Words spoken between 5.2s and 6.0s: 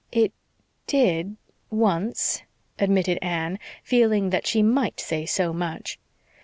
so much.